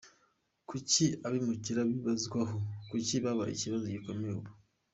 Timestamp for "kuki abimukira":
0.69-1.81